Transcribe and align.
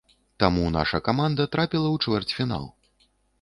Таму 0.43 0.63
наша 0.75 0.99
каманда 1.07 1.45
трапіла 1.57 1.87
ў 1.91 1.97
чвэрцьфінал. 2.09 2.65